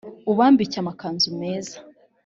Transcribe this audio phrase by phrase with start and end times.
[0.31, 1.75] ubambike amakanzu meza